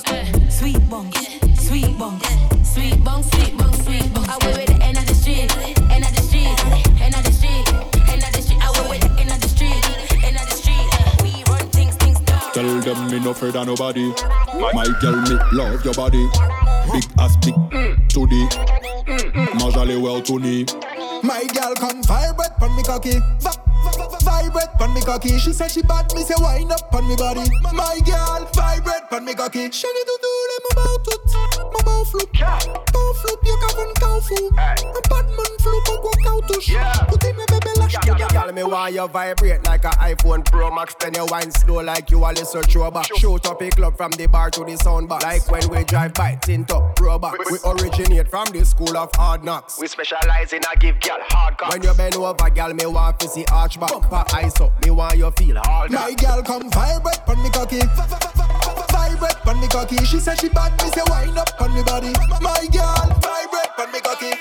sweet 0.51 0.91
bong, 0.91 1.13
sweet 1.57 1.99
bong, 1.99 2.21
sweet 2.65 3.05
bong, 3.05 3.23
sweet 3.23 3.57
bong, 3.59 3.75
sweet 3.85 4.15
bong. 4.15 4.27
I 4.29 4.37
with 4.47 4.67
the 4.67 4.79
end 4.83 4.99
of 4.99 5.07
the 5.07 5.15
street, 5.15 5.51
end 5.91 6.05
of 6.05 6.15
the 6.17 6.23
street, 6.23 6.59
end 7.01 7.15
of 7.15 7.25
the 7.25 7.33
street, 7.33 7.69
end 8.09 8.23
of 8.25 8.33
the 8.33 8.43
street. 8.43 8.61
I 8.63 8.71
went 8.77 8.89
with 8.91 9.01
the 9.01 9.21
end 9.21 9.31
of 9.31 9.41
the 9.41 9.49
street, 9.49 9.83
end 10.25 10.37
of 10.37 10.47
the 10.49 10.57
street. 10.61 10.89
We 11.23 11.45
run 11.51 11.69
things, 11.71 11.95
things 11.97 12.21
don't. 12.21 12.55
Tell 12.55 12.81
them 12.81 13.11
me 13.11 13.21
no 13.21 13.31
afraid 13.31 13.57
of 13.57 13.67
nobody. 13.67 14.13
My 14.73 14.87
girl, 15.01 15.21
me 15.23 15.37
love 15.53 15.85
your 15.85 15.95
body. 15.95 16.25
Big 16.93 17.05
ass, 17.19 17.37
big 17.37 17.55
tootie. 18.09 18.98
Majale 19.79 20.03
well 20.03 20.21
to 20.23 20.41
knee. 20.41 20.67
My 21.23 21.47
girl 21.55 21.73
come 21.75 22.03
vibrate 22.03 22.51
pon 22.59 22.75
me 22.75 22.83
cocky. 22.83 23.21
Va- 23.39 23.63
vibrate 24.25 24.75
pon 24.77 24.93
me 24.93 25.01
cocky. 25.01 25.39
She 25.39 25.53
said 25.53 25.71
she 25.71 25.83
bad, 25.83 26.13
me 26.17 26.23
say 26.23 26.35
wind 26.37 26.73
up 26.73 26.91
pon 26.91 27.07
me 27.07 27.15
body. 27.15 27.49
My 27.73 28.01
girl 28.05 28.49
vibrate 28.55 29.09
pon 29.09 29.25
me 29.25 29.35
cocky. 29.35 29.71
Shaggy 29.71 30.03
do 30.05 30.19
do 30.21 30.29
me 30.77 30.99
tout. 31.05 31.23
My 31.73 31.81
bow 31.85 32.05
flip. 32.05 32.33
Bow 32.33 33.13
flip, 33.21 33.41
you 33.45 33.57
can 33.61 33.77
run 33.77 33.95
cow 33.95 34.21
fu. 34.21 34.49
A 34.49 35.01
bad 35.09 35.27
man 35.37 35.55
flip, 35.59 35.89
a 35.89 35.95
go 36.03 36.11
cow 36.25 36.41
tush. 36.47 36.73
Put 37.09 37.25
in 37.25 37.37
me 37.37 37.45
baby 37.49 37.71
lash 37.79 37.95
to. 37.95 38.29
Girl, 38.33 38.53
me 38.53 38.63
want 38.65 38.95
you 38.95 39.07
vibrate 39.09 39.65
like 39.65 39.85
a 39.85 39.91
iPhone 39.91 40.45
Pro 40.45 40.71
Max. 40.71 40.95
Then 41.01 41.15
you 41.15 41.27
wine 41.27 41.51
slow 41.51 41.83
like 41.83 42.11
you 42.11 42.25
a 42.25 42.31
listen 42.33 42.63
throwback. 42.63 43.07
Shoot 43.17 43.47
up 43.47 43.61
a 43.61 43.71
club 43.71 43.97
from 43.97 44.11
the 44.13 44.27
bar 44.27 44.51
to 44.51 44.65
the 44.65 44.77
sound 44.77 45.09
box. 45.09 45.25
Like 45.25 45.51
when 45.51 45.69
we 45.71 45.85
drive 45.85 46.15
by, 46.15 46.37
tint 46.37 46.71
up, 46.71 46.99
robot. 47.01 47.37
We 47.51 47.59
originate 47.65 48.29
from 48.29 48.47
the 48.53 48.65
school 48.65 48.97
of 48.97 49.11
hard 49.15 49.45
knocks. 49.45 49.79
We 49.81 49.87
specialize 49.87 50.53
in 50.53 50.61
a 50.73 50.79
give 50.79 51.01
girl 51.01 51.19
hard 51.21 51.59
cock. 51.59 51.73
When 51.73 51.83
you 51.83 51.95
bend 51.95 52.17
over, 52.17 52.51
girl, 52.51 52.75
me 52.75 52.87
want 52.87 53.21
to 53.21 53.29
see 53.29 53.45
arch 53.53 53.79
back. 53.79 53.91
Bumper 53.91 54.25
eyes 54.35 54.61
up, 54.61 54.73
me 54.85 54.91
want 54.91 55.17
you 55.17 55.31
feel 55.33 55.59
all 55.59 55.89
My 55.89 56.15
girl 56.15 56.43
come 56.43 56.71
vibrate 56.71 57.21
pon 57.27 57.43
me 57.43 57.51
cocky. 57.51 58.88
Vibrate 59.09 59.41
pon 59.43 59.59
me 59.61 59.69
cocky. 59.69 59.97
She 60.05 60.19
said 60.19 60.39
she 60.39 60.49
bad, 60.51 60.73
me 60.83 60.91
say 60.91 61.03
wind 61.09 61.39
up 61.39 61.49
pon 61.57 61.75
me 61.75 61.83
body. 61.83 62.13
My 62.43 62.67
girl 62.71 63.09
vibrate 63.25 63.73
pon 63.77 63.91
me 63.91 64.01
cocky. 64.01 64.33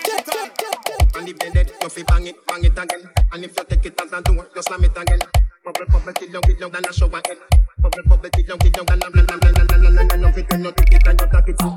And 1.15 1.29
if 1.29 1.39
they 1.39 1.49
dead, 1.51 1.71
you 1.81 1.89
fi 1.89 2.03
bang 2.03 2.27
it, 2.27 2.45
bang 2.45 2.65
it 2.65 2.77
again. 2.77 3.09
And 3.31 3.45
if 3.45 3.55
you 3.57 3.63
take 3.63 3.85
it 3.85 4.01
as 4.01 4.11
a 4.11 4.21
door, 4.21 4.47
you 4.53 4.61
slam 4.61 4.83
it 4.83 4.97
again. 4.97 5.19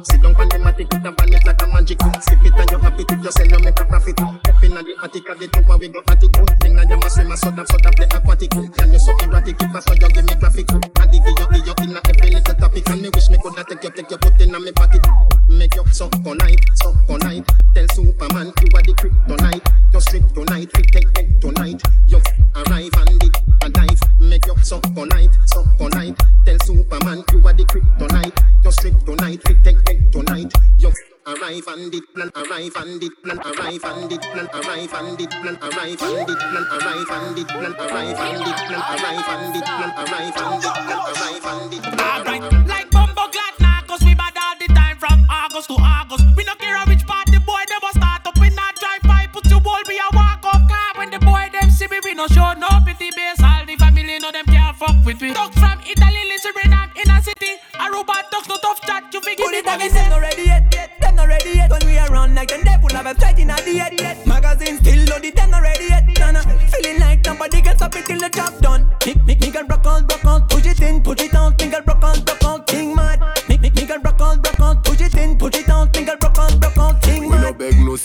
Sit 0.04 0.22
down 0.22 0.36
on 0.36 0.48
the 0.48 0.58
matic, 0.62 0.86
it 0.86 1.02
and 1.02 1.46
like 1.46 1.62
a 1.62 1.66
magic. 1.66 1.98
Sip 2.22 2.38
it 2.46 2.54
and 2.54 2.70
you 2.70 2.78
have 2.78 3.00
it, 3.00 3.10
you 3.10 3.30
sell 3.32 3.46
you 3.46 3.58
make 3.58 3.80
a 3.80 3.84
profit. 3.84 4.20
Up 4.20 4.62
in 4.62 4.70
the 4.70 4.94
attic, 5.02 5.28
at 5.28 5.38
the 5.38 5.48
top 5.48 5.68
and 5.68 5.80
we 5.80 5.88
go 5.88 6.00
attic 6.06 6.30
Thing 6.62 6.78
and 6.78 6.90
you 6.90 6.96
must 6.98 7.16
swim, 7.16 7.34
so 7.34 7.50
that, 7.50 7.66
so 7.66 7.76
that 7.82 8.14
aquatic. 8.14 8.50
Tell 8.50 8.88
you 8.88 8.98
so 8.98 9.12
erratic, 9.26 9.56
if 9.58 9.74
I 9.74 9.80
saw 9.80 9.94
you 9.98 10.08
give 10.14 10.24
me 10.24 10.34
traffic 10.38 10.70
I 10.70 11.06
dig 11.10 11.26
you, 11.26 11.46
dig 11.50 11.66
you 11.66 11.74
in 11.82 11.98
every 11.98 12.30
little 12.30 12.54
topic. 12.54 12.88
And 12.90 13.02
me 13.02 13.10
wish 13.10 13.28
me 13.28 13.38
coulda 13.42 13.64
take 13.64 13.82
you, 13.82 13.90
take 13.90 14.10
you, 14.10 14.18
put 14.18 14.40
in 14.40 14.52
me 14.52 14.72
pocket. 14.72 15.02
Make 15.48 15.74
you 15.74 15.84
suck 15.90 16.14
all 16.24 16.34
night, 16.38 16.62
suck 16.78 16.94
Tell 17.74 17.88
Superman 17.90 18.54
you 18.54 18.70
are 18.70 18.82
the 18.86 18.94
kryptonite. 18.94 19.66
Just 19.90 20.08
strip 20.08 20.22
tonight, 20.30 20.70
we 20.78 20.82
take 20.94 21.19
arrive 31.66 31.78
and 31.78 31.94
it 31.94 32.14
plan, 32.14 32.30
arrive 32.36 32.76
and 32.76 33.02
it 33.02 33.22
plan, 33.22 33.38
arrive 33.38 33.84
and 33.84 34.12
it 34.12 34.20
plan, 34.22 34.48
arrive 34.54 34.92
and 34.94 35.20
it 35.20 35.30
plan, 35.30 35.58
arrive 35.60 36.02
and 36.02 36.28
it 36.28 36.38
plan, 36.38 36.66
arrive 36.72 37.10
and 37.10 37.38
it 37.38 37.48
plan, 37.48 37.74
arrive 37.74 38.18
and 38.18 38.48
it 38.48 38.56
plan, 38.56 38.80
arrive 38.80 39.28
and 39.28 39.56
it 39.56 39.64
plan, 39.64 39.90
arrive 39.98 40.36
and 40.36 40.64
it 40.64 40.74
plan, 40.74 40.98
arrive 40.98 41.49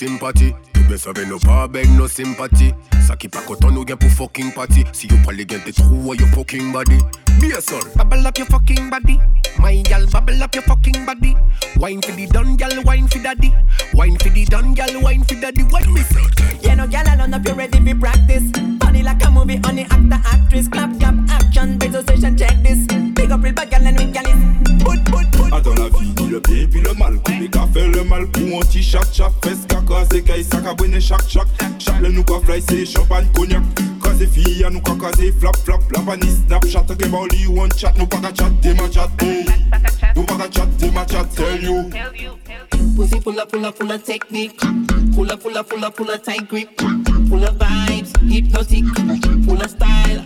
sympathy. 0.05 0.53
Bè 0.85 0.97
sa 1.01 1.13
vè 1.17 1.23
nou 1.25 1.41
pa 1.41 1.65
beg 1.71 1.89
nou 1.97 2.05
simpati 2.11 2.67
Sa 3.07 3.15
ki 3.17 3.29
pa 3.33 3.41
koton 3.47 3.73
nou 3.73 3.85
gen 3.89 3.97
fucking 3.97 4.51
party. 4.53 4.83
pati 4.83 4.97
Si 4.97 5.07
yo 5.09 5.17
pali 5.25 5.45
gen 5.49 5.63
te 5.65 5.71
trou 5.73 6.11
a 6.11 6.15
your 6.15 6.29
fucking 6.35 6.71
body. 6.71 6.99
Be 7.41 7.51
a 7.51 7.61
Bubble 7.97 8.27
up 8.27 8.37
your 8.37 8.47
fucking 8.47 8.89
body. 8.89 9.19
My 9.57 9.81
gal 9.89 10.05
bubble 10.07 10.43
up 10.43 10.53
your 10.53 10.63
fucking 10.63 11.05
body. 11.05 11.35
Wine 11.77 12.01
for 12.01 12.11
the 12.11 12.27
don 12.27 12.55
gal, 12.55 12.83
wine 12.83 13.07
for 13.07 13.19
daddy. 13.19 13.51
Wine 13.93 14.17
for 14.17 14.29
the 14.29 14.45
don 14.45 14.73
gal, 14.73 15.01
wine 15.01 15.23
for 15.23 15.35
daddy. 15.35 15.63
What 15.63 15.87
me 15.87 16.01
say? 16.01 16.21
Yeah 16.61 16.75
no 16.75 16.87
gal 16.87 17.07
alone 17.07 17.33
up 17.33 17.47
you 17.47 17.53
ready 17.53 17.79
fi 17.79 17.93
practice. 17.93 18.51
Funny 18.81 19.01
like 19.01 19.25
a 19.25 19.31
movie 19.31 19.59
only 19.65 19.83
actor 19.89 20.21
actress. 20.25 20.67
Clap 20.67 20.99
clap 20.99 21.15
action, 21.29 21.79
visualization. 21.79 22.37
check 22.37 22.55
this. 22.61 23.04
Big 23.25 23.31
up 23.31 23.41
real 23.41 23.53
bad 23.53 23.71
gal 23.71 23.87
and 23.87 23.97
we 23.97 24.05
gal 24.05 24.27
is. 24.27 24.83
Put, 24.83 25.03
put, 25.05 25.31
put. 25.31 25.51
Attends 25.51 25.73
la 25.79 25.89
vie, 25.89 26.13
le 26.29 26.39
bien 26.41 26.67
puis 26.67 26.79
le 26.79 26.93
mal 26.93 27.17
Les 27.39 27.49
gars 27.49 27.67
fait 27.73 27.87
le 27.87 28.03
mal 28.03 28.27
pour 28.27 28.43
un 28.43 28.59
petit 28.59 28.83
chac 28.83 29.07
chac 29.11 29.31
Fesse 29.43 29.65
caca, 29.67 30.05
c'est 30.11 30.21
caille, 30.21 30.43
sac 30.43 30.63
à 30.67 30.75
bonne 30.75 31.01
chac 31.01 31.27
chac 31.27 31.47
Chaque 31.79 31.99
le 32.01 32.11
nous 32.11 32.23
quoi 32.23 32.39
fly, 32.45 32.61
c'est 32.69 32.85
champagne 32.85 33.25
cognac 33.33 33.63
c'est 34.19 34.27
fille, 34.27 34.65
nous 34.71 34.79
quoi 34.79 34.95
casé 35.01 35.33
flap 35.39 35.57
flap 35.57 35.81
La 35.91 36.01
vanille 36.01 36.37
snapchat, 36.47 36.83
que 36.87 37.07
bali 37.07 37.47
one 37.47 37.71
chat 37.75 37.93
Nous 37.97 38.05
pas 38.05 38.17
qu'à 38.17 38.27
chat, 38.27 38.51
t'es 38.61 38.73
ma 38.75 38.91
chat, 38.91 39.09
hey 39.23 39.45
Nous 40.15 40.23
pas 40.23 40.35
qu'à 40.35 40.43
chat, 40.43 40.67
t'es 40.77 40.91
ma 40.91 41.07
chat, 41.07 41.25
tell 41.35 41.63
you 41.63 41.89
Pussy 42.95 43.19
full 43.19 43.37
of, 43.39 43.49
full 43.49 43.65
of, 43.65 43.75
full 43.75 43.91
of 43.91 44.03
technique. 44.03 44.57
Full 45.15 45.29
of, 45.29 45.41
full 45.41 45.57
of, 45.57 45.67
full 45.67 45.83
of, 45.83 45.95
full 45.95 46.09
of 46.09 46.23
tight 46.23 46.47
grip. 46.47 46.79
Full 46.79 47.43
of 47.43 47.57
vibes, 47.57 48.15
hypnotic. 48.31 48.85
Full 49.45 49.61
of 49.61 49.69
style. 49.69 50.23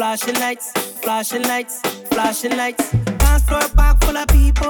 Flashing 0.00 0.34
lights. 0.36 0.72
Flashing 1.02 1.42
lights. 1.42 1.80
Flashing 2.10 2.56
lights. 2.56 2.90
Dance 3.18 3.44
floor 3.44 3.68
park 3.76 4.02
full 4.02 4.16
of 4.16 4.26
people. 4.28 4.69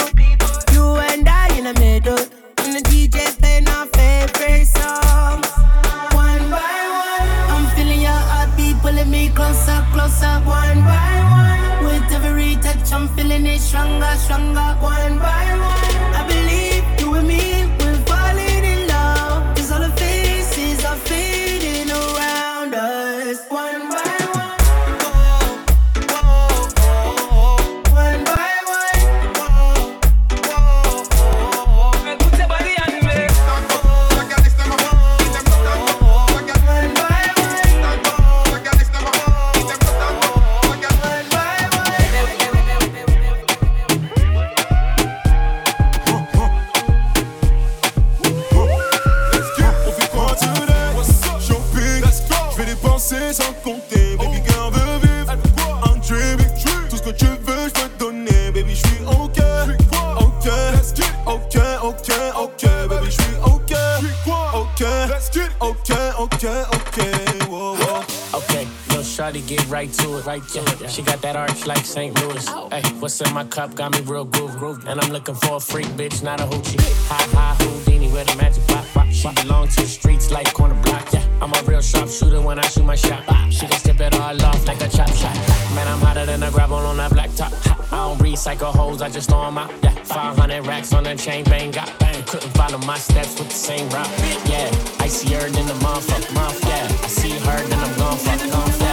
It. 70.21 70.27
Right 70.27 70.43
to 70.49 70.85
it. 70.85 70.91
She 70.91 71.03
got 71.03 71.21
that 71.23 71.37
arch 71.37 71.66
like 71.66 71.85
St. 71.85 72.14
Louis. 72.21 72.47
Hey, 72.71 72.83
what's 73.01 73.21
in 73.21 73.33
my 73.33 73.45
cup 73.45 73.75
got 73.75 73.93
me 73.93 74.01
real 74.03 74.25
groove, 74.25 74.57
groove. 74.57 74.87
And 74.87 75.01
I'm 75.01 75.12
looking 75.12 75.35
for 75.35 75.57
a 75.57 75.61
freak 75.61 75.87
bitch, 75.99 76.23
not 76.23 76.41
a 76.41 76.45
hoochie. 76.45 76.81
High, 77.09 77.37
high, 77.37 77.55
Houdini 77.64 78.09
with 78.12 78.33
a 78.33 78.37
magic 78.37 78.66
pop, 78.68 78.85
pop. 78.95 79.07
She 79.09 79.29
belong 79.43 79.68
to 79.68 79.81
the 79.83 79.87
streets 79.87 80.31
like 80.31 80.53
corner 80.53 80.81
block. 80.83 81.12
Yeah, 81.12 81.25
I'm 81.41 81.53
a 81.53 81.62
real 81.62 81.81
sharp 81.81 82.09
shooter 82.09 82.41
when 82.41 82.59
I 82.59 82.66
shoot 82.68 82.85
my 82.85 82.97
shot. 82.97 83.23
She 83.51 83.66
can 83.66 83.79
step 83.79 84.01
it 84.01 84.14
all 84.14 84.43
off 84.43 84.66
like 84.66 84.81
a 84.81 84.89
chop 84.89 85.11
shot. 85.11 85.35
Man, 85.75 85.87
I'm 85.89 86.01
hotter 86.01 86.27
than 86.27 86.43
a 86.43 86.51
gravel 86.51 86.77
on 86.77 86.97
that 86.99 87.12
black 87.12 87.35
top. 87.35 87.53
I 87.93 87.97
don't 87.97 88.18
recycle 88.18 88.73
hoes, 88.75 89.03
I 89.03 89.09
just 89.09 89.29
throw 89.29 89.45
'em 89.45 89.59
out. 89.59 89.71
Yeah, 89.83 89.95
500 90.05 90.66
racks 90.66 90.93
on 90.93 91.05
the 91.05 91.14
chain, 91.14 91.45
bang, 91.45 91.71
got 91.71 91.99
bang. 91.99 92.23
Couldn't 92.25 92.53
follow 92.53 92.79
my 92.79 92.99
steps 92.99 93.39
with 93.39 93.49
the 93.49 93.55
same 93.55 93.89
route. 93.91 94.11
Yeah, 94.47 94.71
icier 95.01 95.49
than 95.51 95.66
the 95.66 95.75
motherfucker, 95.85 96.33
motherfucker. 96.35 96.68
Yeah, 96.68 97.05
I 97.05 97.09
see 97.09 97.31
her, 97.31 97.59
then 97.68 97.79
I'm 97.79 97.99
gon' 97.99 98.16
fuck, 98.16 98.41
gon' 98.51 98.71
fuck. 98.73 98.89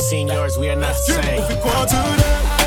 Seniors, 0.00 0.56
we 0.56 0.70
are 0.70 0.76
not 0.76 0.96
the 0.96 2.59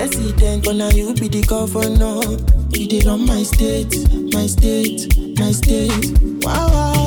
president, 0.00 0.64
but 0.64 0.76
now 0.76 0.88
you 0.88 1.12
be 1.12 1.28
the 1.28 1.42
governor. 1.42 2.22
You 2.70 2.86
did 2.88 3.06
on 3.06 3.26
my 3.26 3.42
state, 3.42 3.92
my 4.32 4.46
state, 4.46 5.14
my 5.38 5.52
state. 5.52 6.16
Wow, 6.42 6.68
wow, 6.68 6.92
wow. 6.94 6.99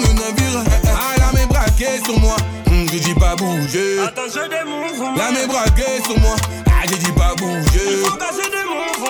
Le 0.00 0.12
navire. 0.14 0.64
Ah 0.86 1.18
là 1.18 1.30
mes 1.34 1.46
braqués 1.46 2.00
sur 2.04 2.18
moi, 2.20 2.36
hum, 2.66 2.86
je 2.92 2.98
dis 2.98 3.14
pas 3.14 3.36
bouger. 3.36 3.96
Là 3.96 5.30
mes 5.32 5.46
braqués 5.46 6.02
sur 6.04 6.18
moi, 6.20 6.36
ah 6.66 6.82
je 6.90 6.96
dis 6.96 7.12
pas 7.12 7.34
bouger. 7.36 8.02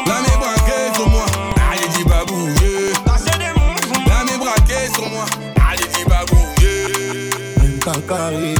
Là 0.06 0.16
mes 0.22 0.36
braqués 0.36 0.94
sur 0.94 1.08
moi, 1.08 1.26
ah 1.56 1.74
je 1.80 1.98
dis 1.98 2.04
pas 2.04 2.24
bouger. 2.24 2.92
Là 4.06 4.24
mes 4.24 4.38
braqués 4.38 4.88
sur 4.94 5.08
moi, 5.10 5.24
ah 5.56 5.74
je 5.76 5.98
dis 5.98 6.04
pas 6.04 6.24
bouger. 6.30 7.30
Kakari. 7.80 8.54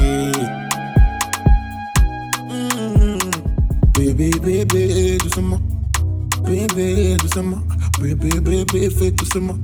Mm. 2.48 3.18
Bébé, 3.98 4.30
bébé, 4.42 5.18
doucement. 5.18 5.60
Bébé, 6.44 7.16
doucement. 7.20 7.60
Bébé, 8.00 8.40
bébé, 8.40 8.88
fais 8.90 9.10
doucement. 9.10 9.56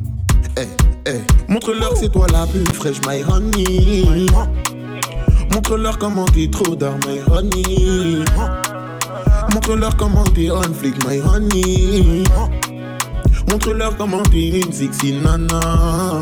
Montre-leur 1.56 1.94
que 1.94 1.96
c'est 2.00 2.12
toi 2.12 2.26
la 2.30 2.46
plus 2.46 2.66
fraîche, 2.66 3.00
my 3.08 3.24
honey. 3.26 4.26
Montre-leur 5.50 5.96
comment 5.96 6.26
t'es 6.26 6.50
trop 6.50 6.76
d'art, 6.76 6.98
my 7.08 7.18
honey. 7.32 8.22
Montre-leur 9.54 9.96
comment 9.96 10.24
t'es 10.24 10.50
on 10.50 10.60
flic, 10.74 11.02
my 11.08 11.18
honey. 11.18 12.24
Montre-leur 13.50 13.96
comment 13.96 14.22
t'es 14.24 14.60
une 14.60 14.70
sexy 14.70 15.14
nana. 15.14 16.20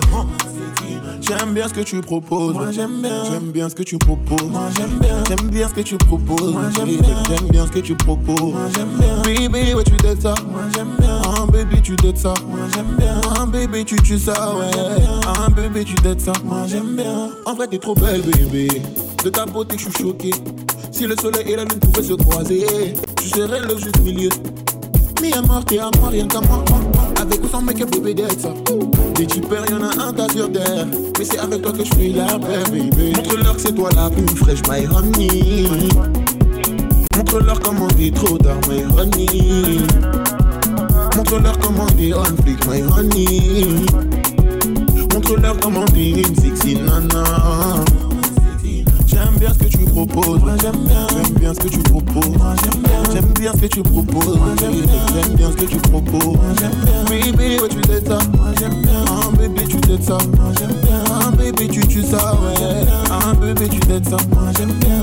J'aime 1.20 1.52
bien 1.52 1.66
ce 1.66 1.74
que 1.74 1.80
tu 1.80 2.00
proposes. 2.00 2.54
Moi 2.54 2.70
j'aime 2.70 3.02
bien. 3.02 3.24
J'aime 3.24 3.50
bien 3.50 3.68
ce 3.68 3.74
que 3.74 3.82
tu 3.82 3.98
proposes. 3.98 4.50
Moi 4.52 4.68
j'aime 4.76 5.00
bien. 5.00 5.24
J'aime 5.26 5.48
bien 5.48 5.68
ce 5.68 5.74
que 5.74 5.80
tu 5.80 5.96
proposes. 5.96 6.52
Moi 6.52 6.62
j'aime 6.76 6.96
bien. 6.96 7.22
J'aime 7.28 7.48
bien 7.50 7.66
ce 7.66 7.72
que 7.72 7.80
tu 7.80 7.96
proposes. 7.96 8.52
Moi 8.52 8.68
j'aime 8.72 8.90
bien. 9.00 9.16
Baby, 9.24 9.74
ouais, 9.74 9.82
tu 9.82 9.96
dettes 9.96 10.22
ça. 10.22 10.36
Moi 10.48 10.60
j'aime 10.72 10.94
bien. 11.00 11.23
Baby, 11.54 11.80
tu 11.82 11.94
dettes 11.94 12.18
ça. 12.18 12.34
Moi 12.48 12.58
j'aime 12.74 12.96
bien. 12.98 13.20
Ah, 13.38 13.46
baby, 13.46 13.84
tu 13.84 13.94
tues 14.02 14.18
ça, 14.18 14.56
ouais. 14.56 14.70
Ah, 15.24 15.48
baby, 15.48 15.84
tu 15.84 15.94
dettes 16.02 16.20
ça. 16.20 16.32
Moi 16.44 16.64
j'aime 16.66 16.96
bien. 16.96 17.30
En 17.46 17.54
vrai, 17.54 17.68
t'es 17.68 17.78
trop 17.78 17.94
belle, 17.94 18.22
bébé. 18.22 18.82
De 19.22 19.30
ta 19.30 19.46
beauté, 19.46 19.76
je 19.78 19.84
suis 19.84 20.02
choqué. 20.02 20.32
Si 20.90 21.06
le 21.06 21.14
soleil 21.16 21.52
et 21.52 21.54
la 21.56 21.62
lune 21.62 21.78
pouvaient 21.78 22.08
se 22.08 22.14
croiser, 22.14 22.66
tu 23.22 23.28
serais 23.28 23.60
le 23.60 23.76
juste 23.78 24.00
milieu. 24.00 24.30
Mi 25.22 25.32
amor, 25.32 25.64
t'es 25.64 25.78
à 25.78 25.90
moi, 26.00 26.08
rien 26.10 26.26
qu'à 26.26 26.40
moi. 26.40 26.64
Avec 27.20 27.42
ou 27.44 27.48
sans 27.48 27.62
make-up, 27.62 27.88
bébé, 27.92 28.14
d'être 28.14 28.40
ça. 28.40 28.52
Des 29.14 29.26
typeurs, 29.26 29.64
y'en 29.70 29.84
a 29.84 30.08
un 30.08 30.12
tas 30.12 30.28
sur 30.30 30.50
terre. 30.50 30.86
Mais 31.16 31.24
c'est 31.24 31.38
avec 31.38 31.62
toi 31.62 31.72
que 31.72 31.84
je 31.84 31.94
fais 31.94 32.08
la 32.08 32.36
paix, 32.36 32.64
baby. 32.68 33.12
Montre-leur 33.14 33.54
que 33.54 33.62
c'est 33.62 33.74
toi 33.74 33.90
la 33.94 34.10
plus 34.10 34.26
fraîche, 34.36 34.60
my 34.68 34.88
honey. 34.88 35.68
Montre-leur 37.16 37.60
comment 37.60 37.86
t'es 37.88 38.10
trop 38.10 38.36
tard, 38.38 38.58
my 38.68 38.82
honey. 38.98 40.23
Montre-leur 41.16 41.58
comment 41.58 41.86
t'es 41.86 42.12
on 42.12 42.24
flic, 42.42 42.66
my 42.66 42.82
honey. 42.82 43.86
Montre-leur 45.12 45.56
comment 45.60 45.84
t'es 45.86 46.10
une 46.10 46.36
sexy 46.36 46.76
nana. 46.76 47.24
J'aime 49.06 49.36
bien 49.38 49.52
ce 49.52 49.58
que 49.58 49.68
tu 49.70 49.84
proposes, 49.84 50.40
moi 50.40 50.56
j'aime 50.60 50.84
bien. 50.86 51.06
J'aime 51.08 51.34
bien 51.34 51.54
ce 51.54 51.60
que 51.60 51.68
tu 51.68 51.78
proposes, 51.78 52.36
moi 52.36 52.54
j'aime 52.62 52.82
bien. 52.82 53.02
J'aime 53.12 53.32
bien 53.34 53.52
ce 53.52 53.58
que 53.58 53.66
tu 53.66 53.82
proposes, 53.82 54.36
moi 54.36 54.54
j'aime 54.58 54.72
bien. 54.72 55.06
J'aime 55.14 55.34
bien 55.36 55.50
ce 55.52 55.56
que 55.56 55.64
tu 55.66 55.76
proposes, 55.76 56.24
moi 56.24 56.52
j'aime 56.58 56.72
bien. 56.84 57.04
Baby, 57.04 57.60
ouais 57.62 57.68
tu 57.68 57.80
t'aides 57.82 58.08
ça, 58.08 58.18
moi 58.36 58.46
j'aime 58.58 58.82
bien. 58.82 59.04
Ah 59.06 59.30
baby, 59.38 59.68
tu 59.68 59.76
t'aides 59.76 60.02
ça, 60.02 60.18
moi 60.36 60.52
j'aime 60.58 60.74
bien. 60.82 61.04
Ah 61.08 61.30
baby, 61.30 61.68
tu 61.68 61.86
tues 61.86 62.02
ça, 62.02 62.34
ouais. 62.34 62.86
Ah 63.08 63.32
baby, 63.34 63.68
tu 63.68 63.80
t'aides 63.80 64.08
ça, 64.08 64.16
moi 64.32 64.50
j'aime 64.58 64.72
bien. 64.80 65.02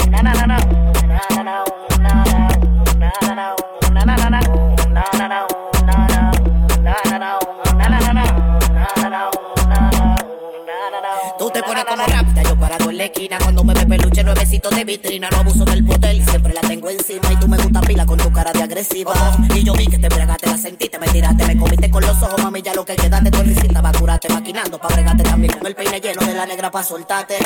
buena 11.83 12.05
como. 12.05 12.43
Yo 12.43 12.59
parado 12.59 12.89
en 12.89 12.97
la 12.97 13.05
esquina 13.05 13.37
cuando 13.39 13.63
me 13.63 13.73
ve 13.73 13.85
peluche, 13.85 14.23
nuevecito 14.23 14.69
de 14.69 14.83
vitrina. 14.83 15.29
No 15.31 15.37
abuso 15.37 15.65
del 15.65 15.85
poder, 15.85 16.23
siempre 16.23 16.53
la 16.53 16.61
tengo 16.61 16.89
encima. 16.89 17.31
Y 17.31 17.35
tú 17.37 17.47
me 17.47 17.57
gusta 17.57 17.81
pila 17.81 18.05
con 18.05 18.17
tu 18.17 18.31
cara 18.31 18.51
de 18.51 18.63
agresiva. 18.63 19.13
Y 19.53 19.63
yo 19.63 19.73
vi 19.73 19.87
que 19.87 19.97
te 19.97 20.07
bragaste, 20.09 20.49
la 20.49 20.57
sentiste, 20.57 20.99
me 20.99 21.07
tiraste, 21.07 21.45
me 21.45 21.57
comiste 21.57 21.89
con 21.89 22.01
los 22.01 22.21
ojos, 22.21 22.41
mami. 22.41 22.61
Ya 22.61 22.73
lo 22.73 22.85
que 22.85 22.95
quedaste 22.95 23.31
con 23.31 23.45
risita, 23.45 23.81
va 23.81 23.91
curarte 23.91 24.29
maquinando. 24.29 24.79
Pa' 24.79 24.89
bregarte 24.89 25.23
también 25.23 25.53
con 25.53 25.67
el 25.67 25.75
peine 25.75 25.99
lleno 25.99 26.25
de 26.25 26.33
la 26.33 26.45
negra 26.45 26.71
pa' 26.71 26.83
soltarte. 26.83 27.37